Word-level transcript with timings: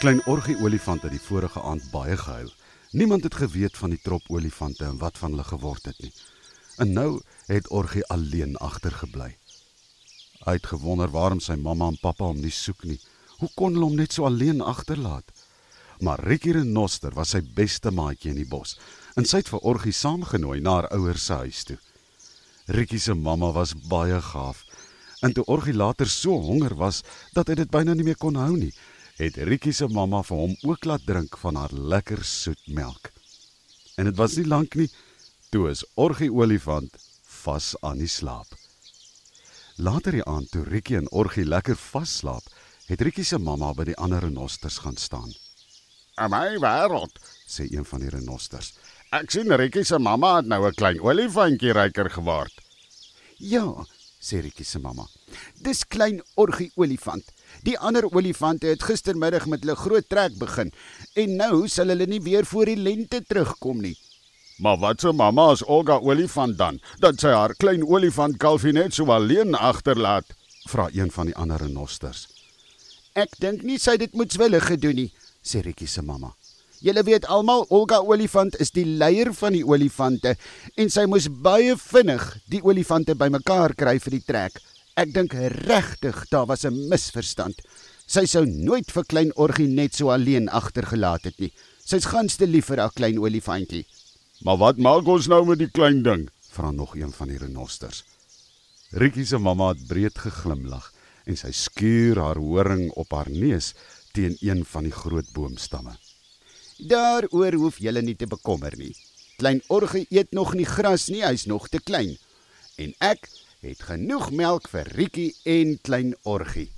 Klein 0.00 0.22
Orgie 0.24 0.54
olifant 0.64 1.02
het 1.04 1.12
die 1.12 1.20
vorige 1.20 1.60
aand 1.60 1.90
baie 1.92 2.14
gehuil. 2.16 2.48
Niemand 2.96 3.26
het 3.26 3.34
geweet 3.36 3.74
van 3.76 3.92
die 3.92 4.00
trop 4.00 4.30
olifante 4.32 4.86
en 4.86 4.96
wat 4.96 5.18
van 5.20 5.34
hulle 5.34 5.44
geword 5.44 5.90
het 5.90 5.98
nie. 6.00 6.12
En 6.80 6.94
nou 6.96 7.08
het 7.50 7.66
Orgie 7.68 8.06
alleen 8.08 8.54
agtergebly. 8.56 9.34
Hy 10.46 10.54
het 10.56 10.70
gewonder 10.70 11.12
waarom 11.12 11.42
sy 11.44 11.58
mamma 11.60 11.90
en 11.92 11.98
pappa 12.00 12.30
hom 12.30 12.40
nie 12.40 12.54
soek 12.54 12.86
nie. 12.88 12.96
Hoe 13.42 13.50
kon 13.60 13.76
hulle 13.76 13.90
hom 13.90 13.98
net 14.00 14.16
so 14.16 14.24
alleen 14.24 14.64
agterlaat? 14.64 15.34
Maar 16.00 16.24
Rikkie 16.24 16.54
Renoster 16.56 17.12
was 17.12 17.34
sy 17.36 17.42
beste 17.44 17.92
maatjie 17.92 18.32
in 18.32 18.40
die 18.40 18.48
bos 18.48 18.78
en 19.20 19.28
sy 19.28 19.42
het 19.42 19.52
vir 19.52 19.66
Orgie 19.68 19.92
saamgenooi 19.92 20.62
na 20.64 20.78
haar 20.78 20.88
ouers 20.96 21.26
se 21.28 21.42
huis 21.42 21.60
toe. 21.68 21.76
Rikkie 22.72 23.02
se 23.04 23.12
mamma 23.12 23.52
was 23.52 23.76
baie 23.92 24.22
gaaf. 24.32 24.64
En 25.20 25.36
toe 25.36 25.44
Orgie 25.44 25.76
later 25.76 26.08
so 26.08 26.40
honger 26.40 26.72
was 26.80 27.02
dat 27.36 27.52
hy 27.52 27.58
dit 27.60 27.70
byna 27.70 27.92
nie 27.92 28.08
meer 28.08 28.16
kon 28.16 28.40
hou 28.40 28.56
nie, 28.56 28.72
het 29.20 29.36
Rikkie 29.36 29.72
se 29.76 29.84
mamma 29.92 30.22
vir 30.24 30.38
hom 30.40 30.52
ook 30.64 30.86
laat 30.88 31.02
drink 31.04 31.36
van 31.42 31.58
haar 31.60 31.72
lekker 31.72 32.22
soet 32.24 32.60
melk. 32.72 33.10
En 34.00 34.08
dit 34.08 34.16
was 34.16 34.38
nie 34.38 34.46
lank 34.48 34.76
nie 34.80 34.88
toe 35.52 35.66
is 35.68 35.82
Orgie 36.00 36.30
olifant 36.32 36.96
vas 37.42 37.74
aan 37.84 38.00
die 38.00 38.08
slaap. 38.08 38.48
Later 39.76 40.16
die 40.16 40.24
aand 40.24 40.48
toe 40.54 40.64
Rikkie 40.64 40.96
en 41.00 41.10
Orgie 41.12 41.44
lekker 41.44 41.76
vas 41.90 42.16
slaap, 42.22 42.46
het 42.88 43.04
Rikkie 43.04 43.26
se 43.26 43.38
mamma 43.38 43.74
by 43.76 43.90
die 43.90 43.98
ander 44.00 44.24
renosters 44.24 44.80
gaan 44.84 44.96
staan. 44.96 45.28
"In 46.16 46.30
my 46.30 46.56
wêreld," 46.64 47.20
sê 47.46 47.68
een 47.68 47.84
van 47.84 48.00
die 48.00 48.10
renosters. 48.10 48.72
"Ek 49.12 49.30
sien 49.30 49.52
Rikkie 49.52 49.84
se 49.84 49.98
mamma 49.98 50.36
het 50.36 50.46
nou 50.46 50.66
'n 50.66 50.74
klein 50.74 51.00
olifantjie 51.00 51.72
ryker 51.72 52.10
geword." 52.10 52.54
"Ja," 53.36 53.84
sê 54.20 54.40
Rikkie 54.40 54.64
se 54.64 54.78
mamma. 54.78 55.06
"Dis 55.62 55.84
klein 55.84 56.22
Orgie 56.34 56.70
olifant. 56.76 57.24
Die 57.62 57.78
ander 57.78 58.04
olifante 58.04 58.66
het 58.66 58.82
gistermiddag 58.82 59.46
met 59.46 59.60
hulle 59.60 59.76
groot 59.76 60.08
trek 60.08 60.38
begin 60.38 60.72
en 61.14 61.36
nou 61.36 61.68
sal 61.68 61.88
hulle 61.88 62.06
nie 62.06 62.20
weer 62.20 62.44
voor 62.44 62.66
die 62.66 62.76
lente 62.76 63.22
terugkom 63.26 63.80
nie." 63.80 63.96
Maar 64.58 64.78
wat 64.78 65.00
se 65.00 65.12
mamma 65.12 65.50
as 65.50 65.64
Olga 65.64 65.98
olifant 65.98 66.58
dan? 66.58 66.80
Dat 66.98 67.20
sy 67.20 67.28
haar 67.28 67.54
klein 67.54 67.86
olifant 67.86 68.36
kalfie 68.36 68.72
net 68.72 68.94
so 68.94 69.04
alleen 69.10 69.54
agterlaat? 69.54 70.24
vra 70.68 70.88
een 70.92 71.10
van 71.10 71.26
die 71.30 71.36
ander 71.36 71.60
renosters. 71.60 72.26
Ek 73.18 73.32
dink 73.42 73.64
nie 73.66 73.78
sy 73.78 73.96
dit 73.98 74.12
moetswillig 74.14 74.68
gedoen 74.70 75.02
nie, 75.02 75.08
sê 75.42 75.64
Rikkie 75.64 75.88
se 75.88 76.02
mamma. 76.02 76.34
Julle 76.80 77.02
weet 77.04 77.26
almal 77.28 77.66
Olga 77.68 77.98
olifant 78.00 78.54
is 78.64 78.70
die 78.72 78.86
leier 78.88 79.34
van 79.36 79.52
die 79.52 79.66
olifante 79.68 80.32
en 80.80 80.88
sy 80.88 81.04
moes 81.04 81.26
baie 81.28 81.74
vinnig 81.76 82.24
die 82.48 82.62
olifante 82.64 83.12
bymekaar 83.20 83.74
kry 83.76 83.98
vir 84.00 84.16
die 84.16 84.22
trek. 84.24 84.56
Ek 84.96 85.12
dink 85.12 85.36
regtig 85.36 86.22
daar 86.32 86.46
was 86.48 86.64
'n 86.64 86.88
misverstand. 86.88 87.60
Sy 88.06 88.24
sou 88.24 88.46
nooit 88.46 88.90
vir 88.90 89.04
klein 89.04 89.32
Orgie 89.36 89.68
net 89.68 89.94
so 89.94 90.08
alleen 90.08 90.48
agtergelaat 90.48 91.24
het 91.24 91.38
nie. 91.38 91.52
Sy's 91.84 92.06
ganste 92.06 92.46
lief 92.46 92.66
vir 92.66 92.78
haar 92.78 92.96
klein 92.96 93.18
olifantjie. 93.18 93.84
Maar 94.42 94.56
wat 94.56 94.78
maak 94.78 95.06
ons 95.06 95.28
nou 95.28 95.44
met 95.44 95.58
die 95.58 95.70
klein 95.70 96.02
ding? 96.02 96.30
vra 96.50 96.70
nog 96.70 96.96
een 96.96 97.12
van 97.12 97.28
die 97.28 97.38
renosters. 97.38 98.04
Rikkie 98.90 99.26
se 99.26 99.38
mamma 99.38 99.68
het 99.68 99.86
breed 99.86 100.18
geglimlag 100.18 100.92
en 101.26 101.36
sy 101.36 101.52
skuur 101.52 102.16
haar 102.18 102.38
horing 102.38 102.90
op 102.96 103.12
haar 103.12 103.30
neus 103.30 103.74
teen 104.12 104.36
een 104.40 104.64
van 104.64 104.82
die 104.84 104.92
groot 104.92 105.28
boomstamme. 105.32 106.09
Daaroor 106.88 107.52
hoef 107.60 107.78
julle 107.78 108.02
nie 108.02 108.16
te 108.16 108.26
bekommer 108.26 108.72
nie. 108.78 108.94
Klein 109.40 109.60
Orgie 109.68 110.06
eet 110.10 110.32
nog 110.32 110.54
nie 110.56 110.68
gras 110.68 111.08
nie, 111.08 111.22
hy's 111.24 111.46
nog 111.46 111.68
te 111.68 111.80
klein. 111.80 112.16
En 112.80 112.94
ek 113.04 113.28
het 113.60 113.82
genoeg 113.84 114.30
melk 114.32 114.68
vir 114.72 114.88
Rikkie 114.96 115.34
en 115.44 115.76
klein 115.84 116.14
Orgie. 116.24 116.70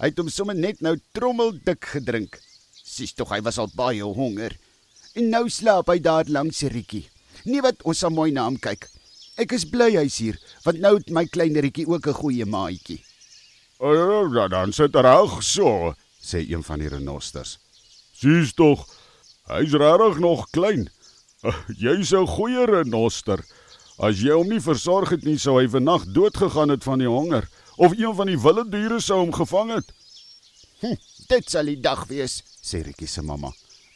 Hy 0.00 0.10
het 0.10 0.18
hom 0.18 0.30
sommer 0.30 0.58
net 0.58 0.82
nou 0.82 0.96
trommeldik 1.14 1.86
gedrink. 1.94 2.40
Sis 2.74 3.14
tog 3.14 3.30
hy 3.30 3.40
was 3.46 3.60
al 3.62 3.70
baie 3.74 4.02
honger. 4.02 4.56
En 5.14 5.30
nou 5.30 5.46
slaap 5.50 5.90
hy 5.92 6.00
daar 6.02 6.26
langs 6.26 6.64
Rikkie. 6.70 7.06
Nie 7.46 7.62
wat 7.62 7.82
ons 7.86 8.02
sal 8.02 8.10
mooi 8.14 8.32
na 8.34 8.48
hom 8.48 8.58
kyk. 8.58 8.88
Ek 9.38 9.54
is 9.54 9.66
bly 9.66 9.92
hy's 9.96 10.18
hier, 10.22 10.38
want 10.66 10.78
nou 10.82 10.96
het 10.98 11.10
my 11.14 11.24
klein 11.26 11.54
Rikkie 11.58 11.86
ook 11.86 12.06
'n 12.06 12.18
goeie 12.22 12.46
maatjie. 12.46 13.02
O, 13.78 13.90
uh, 14.26 14.48
dan 14.48 14.72
sit 14.72 14.94
reg 14.94 15.42
so, 15.42 15.94
sê 16.22 16.38
een 16.46 16.62
van 16.62 16.78
die 16.78 16.88
renosters. 16.88 17.58
Sies 18.14 18.54
tog, 18.54 18.86
hy's 19.50 19.72
regtig 19.72 20.18
nog 20.20 20.46
klein. 20.50 20.88
Jy's 21.76 22.12
'n 22.12 22.26
goeie 22.26 22.64
renoster. 22.66 23.44
As 23.98 24.18
jy 24.18 24.32
hom 24.32 24.48
nie 24.48 24.60
versorg 24.60 25.10
het 25.10 25.24
nie, 25.24 25.38
sou 25.38 25.60
hy 25.60 25.68
vannag 25.68 26.06
dood 26.12 26.36
gegaan 26.36 26.68
het 26.68 26.82
van 26.82 26.98
die 26.98 27.08
honger 27.08 27.48
of 27.76 27.92
een 27.92 28.14
van 28.14 28.26
die 28.26 28.38
wilde 28.38 28.68
diere 28.70 29.00
sou 29.00 29.18
hom 29.20 29.32
gevang 29.32 29.70
het. 29.70 29.92
Hm, 30.80 30.96
dit 31.28 31.50
sal 31.50 31.64
die 31.64 31.80
dag 31.80 32.06
wees, 32.06 32.42
sê 32.62 32.82
Rikkie 32.82 33.06
se 33.06 33.22
mamma. 33.22 33.52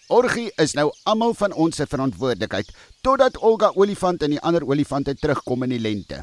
Orgie 0.09 0.51
is 0.57 0.73
nou 0.75 0.93
almal 1.05 1.35
van 1.35 1.53
ons 1.53 1.77
se 1.77 1.87
verantwoordelikheid 1.87 2.71
totdat 3.03 3.37
Olga 3.45 3.73
olifant 3.75 4.23
en 4.23 4.31
die 4.31 4.41
ander 4.41 4.65
olifante 4.65 5.15
terugkom 5.15 5.67
in 5.67 5.75
die 5.77 5.83
lente. 5.83 6.23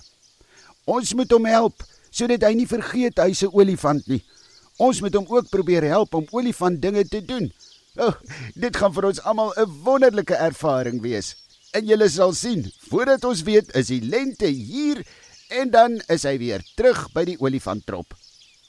Ons 0.85 1.13
moet 1.13 1.31
hom 1.31 1.45
help 1.45 1.83
sodat 2.09 2.45
hy 2.47 2.53
nie 2.55 2.67
vergeet 2.67 3.19
hy's 3.19 3.43
'n 3.43 3.53
olifant 3.53 4.07
nie. 4.07 4.23
Ons 4.77 5.01
moet 5.01 5.13
hom 5.13 5.25
ook 5.27 5.49
probeer 5.49 5.83
help 5.83 6.13
om 6.13 6.27
olifant 6.31 6.81
dinge 6.81 7.03
te 7.07 7.21
doen. 7.21 7.51
Oh, 7.95 8.11
dit 8.59 8.75
gaan 8.75 8.91
vir 8.91 9.05
ons 9.07 9.21
almal 9.23 9.53
'n 9.55 9.71
wonderlike 9.83 10.35
ervaring 10.35 11.01
wees. 11.01 11.35
En 11.71 11.85
julle 11.85 12.09
sal 12.09 12.33
sien, 12.33 12.71
voordat 12.89 13.23
ons 13.23 13.43
weet, 13.43 13.71
is 13.75 13.87
die 13.87 14.01
lente 14.01 14.47
hier 14.47 15.05
en 15.49 15.71
dan 15.71 16.01
is 16.07 16.23
hy 16.23 16.37
weer 16.37 16.63
terug 16.75 17.11
by 17.13 17.23
die 17.25 17.39
olifanttrop. 17.39 18.13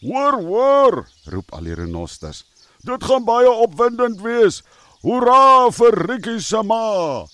Hoor, 0.01 0.43
hoor, 0.43 1.09
roep 1.25 1.53
al 1.53 1.65
die 1.65 1.75
renosters. 1.75 2.45
Dit 2.85 3.05
gaan 3.05 3.25
baie 3.25 3.51
opwindend 3.51 4.21
wees. 4.21 4.63
Hoera 5.03 5.71
vir 5.71 5.95
Rikkie 6.07 6.41
se 6.41 6.63
ma! 6.63 7.27